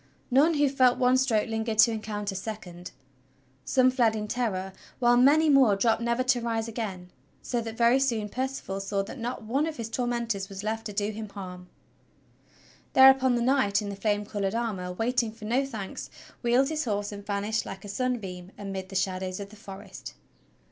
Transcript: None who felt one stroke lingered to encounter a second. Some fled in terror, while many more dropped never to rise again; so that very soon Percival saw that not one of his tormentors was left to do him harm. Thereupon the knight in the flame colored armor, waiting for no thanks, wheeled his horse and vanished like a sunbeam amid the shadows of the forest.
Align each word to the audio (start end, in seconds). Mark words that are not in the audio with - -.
None 0.31 0.55
who 0.55 0.67
felt 0.67 0.97
one 0.97 1.15
stroke 1.15 1.47
lingered 1.47 1.77
to 1.77 1.91
encounter 1.91 2.33
a 2.33 2.35
second. 2.35 2.89
Some 3.63 3.91
fled 3.91 4.15
in 4.15 4.27
terror, 4.27 4.73
while 4.97 5.15
many 5.15 5.47
more 5.47 5.75
dropped 5.75 6.01
never 6.01 6.23
to 6.23 6.41
rise 6.41 6.67
again; 6.67 7.11
so 7.43 7.61
that 7.61 7.77
very 7.77 7.99
soon 7.99 8.27
Percival 8.27 8.79
saw 8.79 9.03
that 9.03 9.19
not 9.19 9.43
one 9.43 9.67
of 9.67 9.77
his 9.77 9.89
tormentors 9.89 10.49
was 10.49 10.63
left 10.63 10.87
to 10.87 10.93
do 10.93 11.11
him 11.11 11.29
harm. 11.29 11.69
Thereupon 12.93 13.35
the 13.35 13.43
knight 13.43 13.79
in 13.79 13.89
the 13.89 13.95
flame 13.95 14.25
colored 14.25 14.55
armor, 14.55 14.91
waiting 14.91 15.31
for 15.31 15.45
no 15.45 15.67
thanks, 15.67 16.09
wheeled 16.41 16.69
his 16.69 16.85
horse 16.85 17.11
and 17.11 17.23
vanished 17.23 17.67
like 17.67 17.85
a 17.85 17.87
sunbeam 17.87 18.51
amid 18.57 18.89
the 18.89 18.95
shadows 18.95 19.39
of 19.39 19.49
the 19.51 19.55
forest. 19.55 20.15